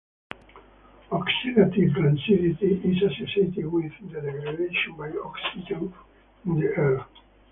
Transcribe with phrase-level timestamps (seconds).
[1.11, 5.93] Oxidative rancidity is associated with the degradation by oxygen
[6.43, 7.05] in the air.